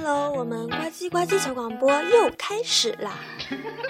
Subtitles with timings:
[0.00, 3.14] Hello，我们呱唧呱唧小广播又开始啦！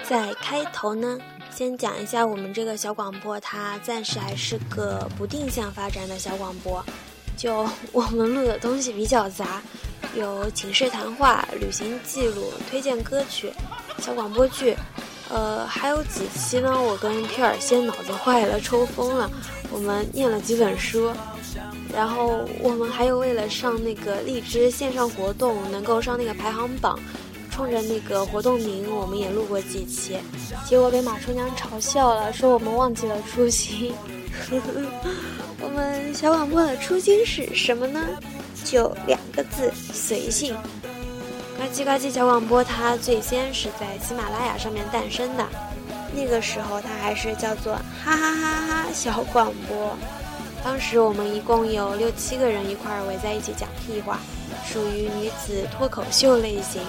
[0.03, 1.19] 在开头呢，
[1.55, 6.83] 先讲一下我们这个小广播，它暂时还是个不定向发展的小广播。
[7.37, 9.61] 就我们录的东西比较杂，
[10.15, 13.53] 有寝室谈话、旅行记录、推荐歌曲、
[13.99, 14.75] 小广播剧，
[15.29, 19.29] 呃，还有几期呢，我跟皮尔先脑子坏了，抽风了，
[19.71, 21.13] 我们念了几本书。
[21.93, 26.99] 然后我们还有为了上那个荔枝线上活动，能够上那个排行榜，
[27.49, 30.17] 冲着那个活动名，我们也录过几期，
[30.65, 33.93] 结果被马春娘嘲笑了，说我们忘记了初心。
[35.61, 38.05] 我们小广播的初心是什么呢？
[38.63, 40.55] 就两个字：随性。
[41.57, 45.45] 呱唧呱唧小广播，它最先是在喜马拉雅上面诞生的，
[46.15, 49.97] 那个时候它还是叫做哈哈哈哈小广播。
[50.63, 54.19] 当时我们一共有六七个人一块儿围在一起讲屁话，
[54.65, 56.81] 属于女子脱口秀类型。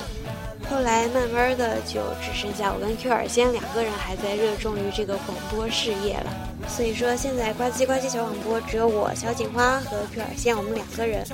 [0.69, 6.31] 后来慢慢的就只剩下我跟 Q 二仙两个人还在热衷于这个广播事业了。
[6.69, 11.25] 所以说现在呱唧呱唧小广播只有我小锦花和 Q 二仙我们两个人。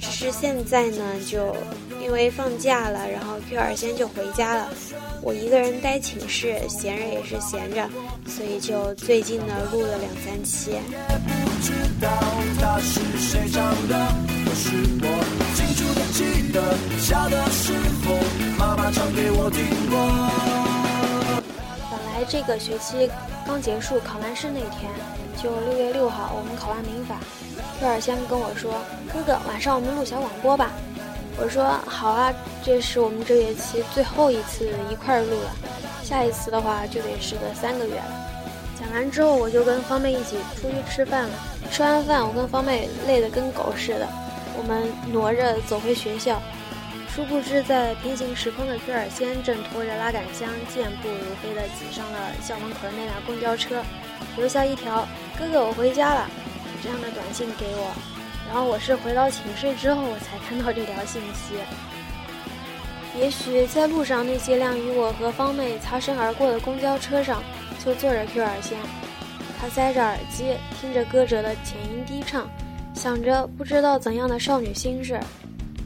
[0.00, 1.54] 只是现在呢，就
[2.02, 4.68] 因为放假了，然后 Q 二仙就回家了，
[5.22, 7.88] 我一个人待寝室，闲着也是闲着，
[8.26, 10.76] 所以就最近呢录了两三期。
[11.66, 12.08] 知道
[12.60, 13.98] 他是谁唱的，
[14.44, 14.70] 可是
[15.02, 15.06] 我
[15.56, 16.62] 清楚的记得，
[17.00, 17.72] 小的时
[18.06, 18.14] 候
[18.56, 19.98] 妈妈唱给我听过。
[21.90, 23.10] 本来这个学期
[23.44, 24.92] 刚结束，考完试那天
[25.42, 27.16] 就六月六号，我们考完民法，
[27.80, 28.72] 菲尔先跟我说
[29.12, 30.70] ：“哥哥，晚上我们录小广播吧。”
[31.36, 35.50] 我说：“好啊，这是我们这学期最后一次一块儿录了，
[36.04, 38.22] 下一次的话就得时隔三个月了。”
[38.78, 41.30] 讲完之后，我就跟方妹一起出去吃饭了。
[41.70, 44.06] 吃完饭，我跟方妹累得跟狗似的，
[44.56, 46.40] 我们挪着走回学校。
[47.08, 53.82] 殊不知，在平行时空的菲尔仙正拖着拉杆箱，健步如飞地挤上了校门口的那辆公交车，
[54.36, 55.08] 留下一条
[55.38, 56.28] “哥哥，我回家了”
[56.82, 57.90] 这样的短信给我。
[58.46, 61.54] 然后我是回到寝室之后，我才看到这条信息。
[63.18, 67.42] 也许在路上那些辆与我和方妹擦身而过的公交车上。
[67.86, 68.76] 就坐着 Q 耳线，
[69.60, 72.50] 他塞着耳机听着歌者的浅吟低唱，
[72.94, 75.20] 想着不知道怎样的少女心事。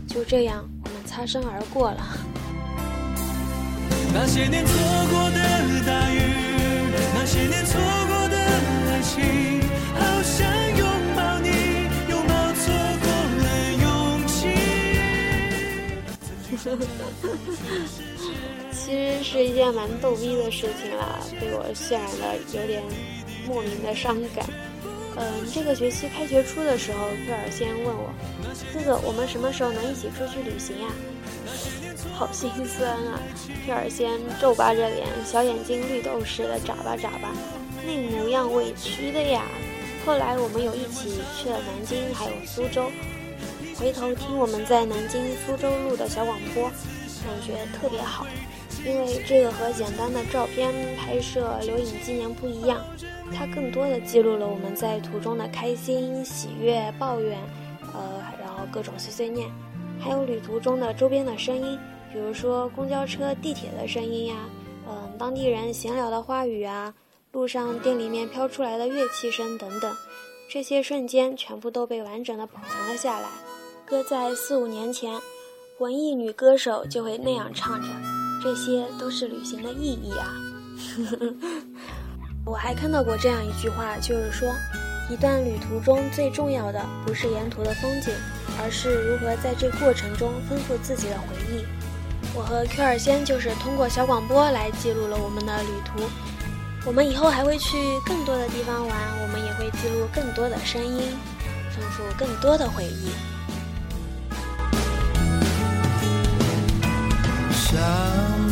[0.08, 1.98] 就这样，我们擦身而过了。
[4.14, 4.72] 那些年错
[5.10, 5.36] 过的
[5.86, 6.22] 大雨，
[7.14, 8.36] 那些年错过的
[8.88, 9.59] 爱情，
[18.72, 22.82] 其实是一件蛮逗逼的事情啦，被我渲染的有点
[23.46, 24.44] 莫名的伤感。
[25.16, 28.10] 嗯，这个学期开学初的时候，菲尔先问我
[28.72, 30.88] ：“哥哥，我们什么时候能一起出去旅行呀？”
[32.14, 33.20] 好心酸啊！
[33.66, 37.32] 菲尔先皱巴着脸，小眼睛绿豆似的眨巴眨巴，
[37.84, 39.42] 那模样委屈的呀。
[40.06, 42.90] 后来我们有一起去了南京，还有苏州。
[43.80, 48.26] 回头听我们在南京、苏州录的小广播，感觉特别好。
[48.84, 52.78] 因为这个和简单的照片拍摄留影纪念不一样，
[53.34, 57.38] 它更多的记录了我们在途中的开心、喜悦、抱怨，
[57.94, 59.50] 呃，然后各种碎碎念，
[59.98, 61.78] 还有旅途中的周边的声音，
[62.12, 64.36] 比如说公交车、地铁的声音呀，
[64.86, 66.92] 嗯，当地人闲聊的话语啊，
[67.32, 69.90] 路上店里面飘出来的乐器声等等，
[70.50, 73.28] 这些瞬间全部都被完整的保存了下来，
[73.90, 75.20] 搁在四五年前，
[75.80, 77.88] 文艺女歌手就会那样唱着。
[78.40, 80.32] 这些都是旅行的意义啊！
[82.46, 84.48] 我还看到过这样一句话，就是说，
[85.10, 88.14] 一段旅途中最重要的不是沿途的风景，
[88.62, 91.64] 而是如何在这过程中丰富自己的回忆。
[92.32, 96.04] 我和 Q 二仙就是通过小广播来记录了我们的旅途。
[96.86, 97.76] 我们以后还会去
[98.06, 101.02] 更多的地方玩，我们也会记录更多的声音，
[101.74, 103.10] 丰富更多的回忆。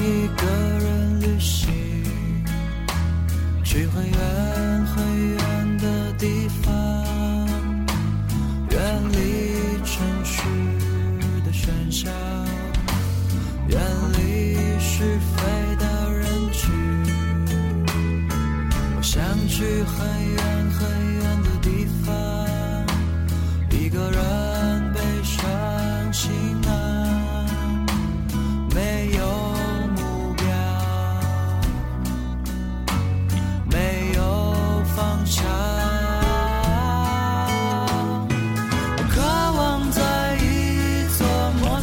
[0.08, 0.46] 一个
[0.81, 1.69] 人旅行，
[3.62, 4.16] 去很远
[4.87, 4.96] 很
[5.28, 5.48] 远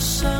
[0.05, 0.34] so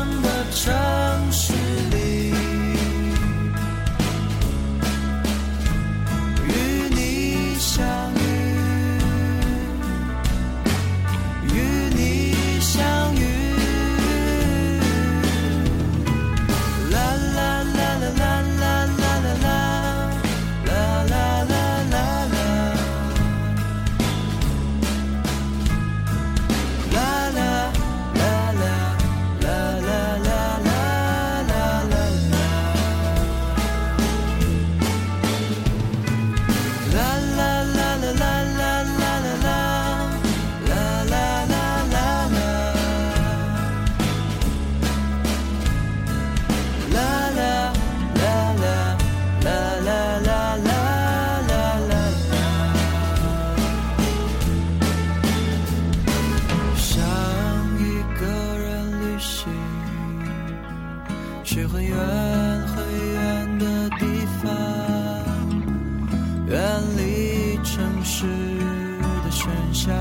[69.36, 69.92] 喧嚣。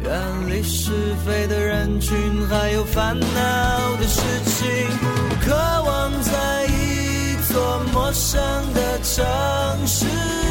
[0.00, 0.10] 远
[0.48, 0.92] 离是
[1.24, 2.16] 非的人群
[2.48, 4.68] 还有烦恼的事情
[5.44, 8.40] 渴望在一座陌生
[8.74, 10.47] 的城市。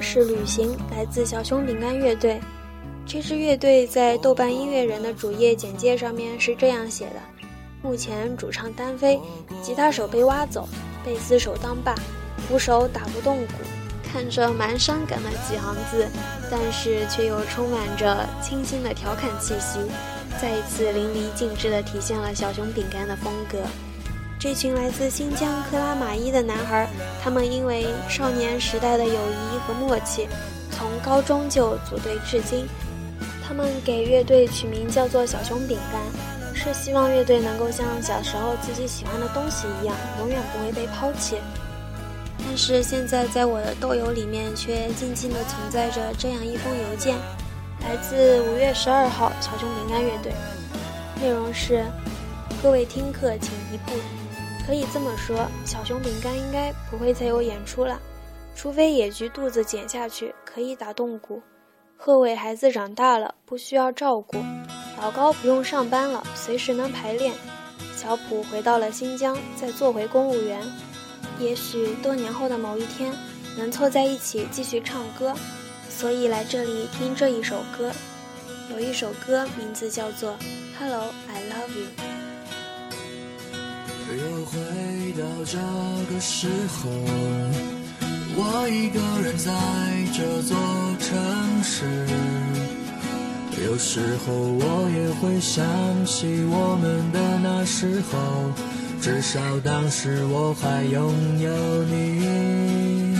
[0.00, 2.40] 是《旅行》，来自小熊饼干乐队。
[3.06, 7.20] 这支乐队在豆瓣音乐人的主页简介上面是这样写的：
[7.82, 9.20] 目前主唱单飞，
[9.62, 10.68] 吉他手被挖走，
[11.04, 11.94] 贝斯手当爸，
[12.48, 13.52] 鼓手打不动鼓。
[14.12, 16.08] 看着蛮伤感的几行字，
[16.50, 19.78] 但是却又充满着清新的调侃气息，
[20.40, 23.58] 再一次淋漓尽致地体现了小熊饼干的风格。
[24.38, 26.88] 这群来自新疆克拉玛依的男孩，
[27.26, 30.28] 他们因为少年时代的友谊和默契，
[30.70, 32.68] 从高中就组队至今。
[33.44, 36.00] 他们给乐队取名叫做“小熊饼干”，
[36.54, 41.38] 是希望乐队能够像小时候自己喜欢的东西一样，永远不会被抛弃。
[42.46, 47.16] 但是现在在我的豆友里面，却静静地存在着这样一封邮件，
[47.80, 50.32] 来自五月十二号小熊饼干乐队，
[51.20, 51.84] 内容是：
[52.62, 53.94] 各位听客请移步。
[54.66, 58.00] 可以这么说，小熊饼干应该不会再有演出了，
[58.56, 61.40] 除非野菊肚子减下去可以打动鼓，
[61.96, 64.38] 贺伟孩子长大了不需要照顾，
[65.00, 67.32] 老高不用上班了，随时能排练，
[67.96, 70.60] 小普回到了新疆，再做回公务员，
[71.38, 73.12] 也许多年后的某一天
[73.56, 75.32] 能凑在一起继续唱歌，
[75.88, 77.92] 所以来这里听这一首歌，
[78.72, 80.32] 有一首歌名字叫做
[80.76, 81.86] 《Hello I Love You》。
[84.14, 84.54] 又回
[85.18, 85.58] 到这
[86.12, 86.88] 个时候，
[88.36, 89.50] 我一个人在
[90.16, 90.56] 这座
[91.00, 91.84] 城市。
[93.64, 95.64] 有时候我也会想
[96.04, 98.52] 起我们的那时候，
[99.00, 101.50] 至少当时我还拥有
[101.84, 103.16] 你，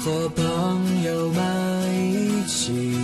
[0.00, 2.98] 和朋友们一起。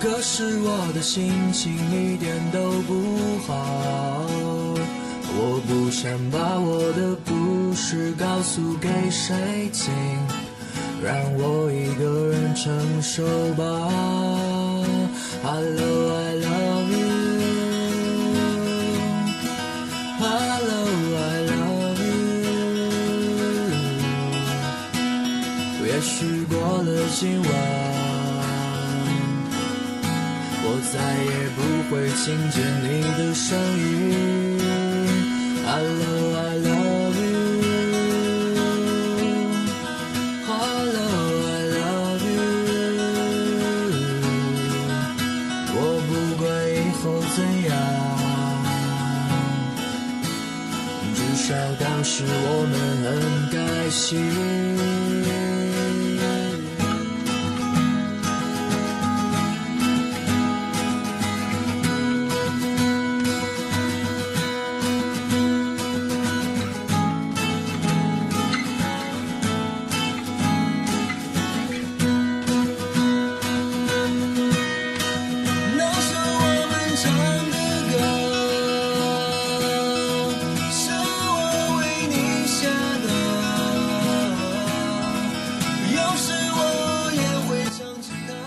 [0.00, 4.65] 可是我的心情一点都不好。
[5.38, 9.92] 我不想把我的故事告诉给谁听，
[11.04, 13.64] 让我一个人承受吧。
[15.42, 17.06] Hello, I love you.
[20.18, 22.16] Hello, I love you.
[25.86, 27.48] 也许过了今晚，
[30.64, 31.58] 我再也不
[31.90, 32.84] 会听见你
[33.18, 33.46] 的声
[33.78, 34.25] 音。
[52.18, 55.45] 是我们很开心。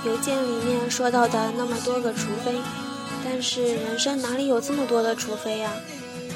[0.06, 2.56] 邮件里面说到的那么多个除非，
[3.24, 5.72] 但是人生哪里有这么多的除非呀？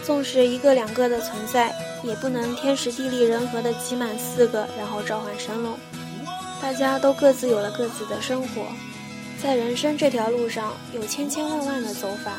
[0.06, 5.78] 纵使一个两个的存在，也不能天时地利人和的挤满四个，然后召唤神龙。
[6.62, 8.64] 大家都各自有了各自的生活，
[9.42, 12.34] 在人生这条路上有千千万万的走法，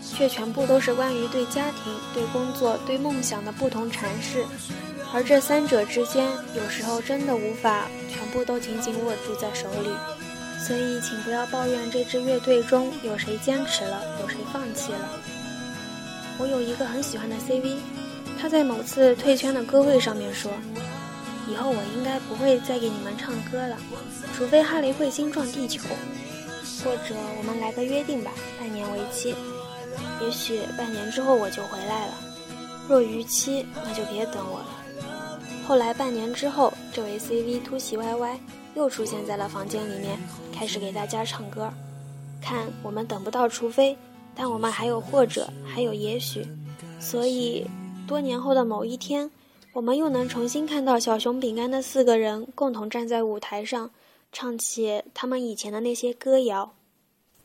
[0.00, 4.44] 却全部都是关于对家庭、对工作、对梦想的不同阐释。
[5.12, 9.90] 而这三者之间，有时候真的无法全部都紧紧握住在手里。
[10.66, 15.18] 所以请不要抱怨这支乐队中有谁坚持了，有谁放弃了。
[16.38, 17.76] 我有一个很喜欢的 CV，
[18.40, 20.52] 他在某次退圈的歌会上面说
[21.50, 23.76] ：“以后我应该不会再给你们唱歌了，
[24.36, 25.82] 除非哈雷彗星撞地球，
[26.84, 29.34] 或者我们来个约定吧，半年为期。
[30.20, 32.14] 也许半年之后我就回来了，
[32.88, 34.66] 若逾期，那就别等我了。”
[35.66, 38.38] 后来半年之后，这位 CV 突袭 YY
[38.74, 40.18] 又出现在了房间里面，
[40.52, 41.70] 开始给大家唱歌。
[42.40, 43.96] 看，我们等不到除非，
[44.34, 46.46] 但我们还有或者，还有也许。
[46.98, 47.66] 所以，
[48.06, 49.30] 多年后的某一天，
[49.72, 53.90] 我们又能重新看到小熊饼干的四个人共同站在舞台上，
[54.32, 56.72] 唱起他们以前的那些歌谣。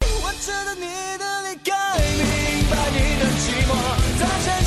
[0.02, 0.82] 我知道你
[1.18, 4.65] 的离开，明白你的寂寞，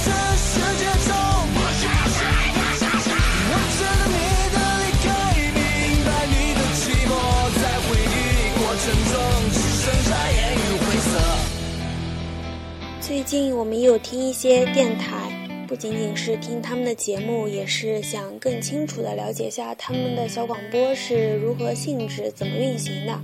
[13.08, 15.32] 最近我们也有听一些电台，
[15.66, 23.18] 不仅仅是听他们的节目，也是想更清楚的了解下他们的小广播是如何性质、怎么运行的。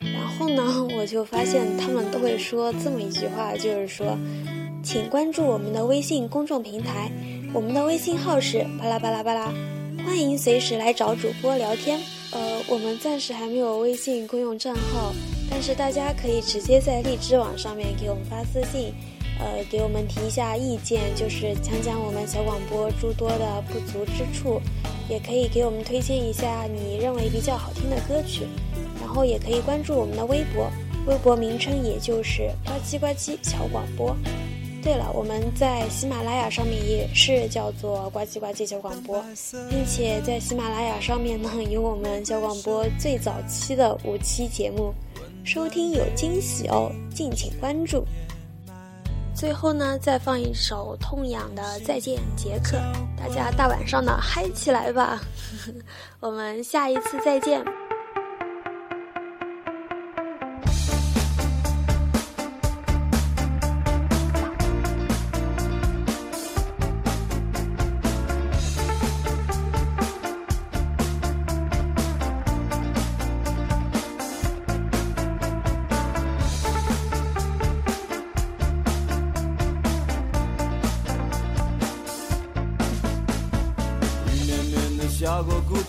[0.00, 4.18] 然后呢，我就发现他们都会说这么一句话，就是说，
[4.82, 7.08] 请关注我们的微信公众平台，
[7.54, 9.54] 我们的微信号是巴拉巴拉巴拉，
[10.04, 12.00] 欢迎随时来找主播聊天。
[12.32, 15.14] 呃，我们暂时还没有微信公用账号，
[15.48, 18.92] 但是大家可以直接在荔枝网上面给我们发私信。
[19.38, 24.60] 呃，给我们提一下意见，就是讲讲我们小广播诸多的不足之处，
[25.08, 28.46] 也可以给我们推荐一下你认为比较好听的歌曲，
[29.00, 30.68] 然后也可以关注我们的微博，
[31.06, 34.16] 微博名称也就是呱唧呱唧小广播。
[34.80, 39.22] 对了，我们在喜马拉雅上面也是叫做呱唧呱唧小广播，
[39.68, 44.92] 并且在喜马拉雅上面呢有我们小广播最早期的五期节目，
[45.44, 48.04] 收听有惊喜哦，敬请关注。
[49.38, 52.76] 最后呢，再放一首痛痒的《再见杰克》，
[53.16, 55.20] 大家大晚上的嗨起来吧！
[56.18, 57.64] 我们下一次再见。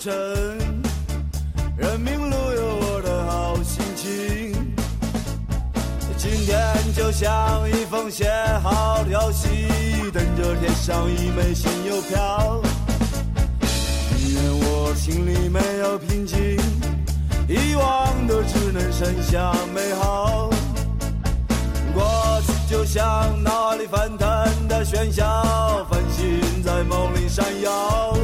[0.08, 4.54] 人民路有我的好心情。
[6.16, 8.32] 今天就像一封写
[8.64, 9.50] 好的消息，
[10.14, 12.62] 等着贴上一枚新邮票。
[14.16, 16.58] 宁愿我心里没有平静，
[17.50, 20.50] 遗忘的只能剩下美好。
[21.94, 24.28] 过去就像脑海里翻腾
[24.70, 28.16] 的喧嚣，繁星在梦里闪耀。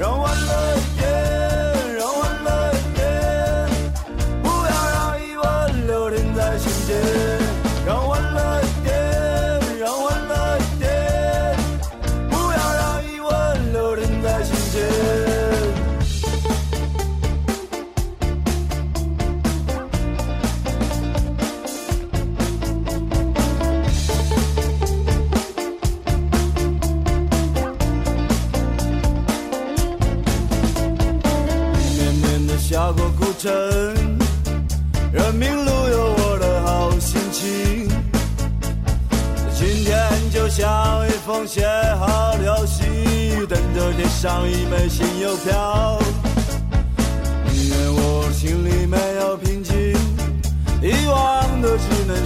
[0.00, 1.79] 让欢乐一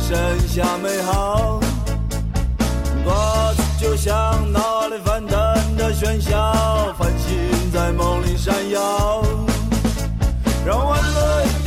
[0.00, 1.60] 剩下美好。
[3.06, 4.12] 我就像
[4.52, 5.36] 脑里翻腾
[5.76, 9.22] 的喧嚣，繁星在梦里闪耀，
[10.64, 11.63] 让我泪。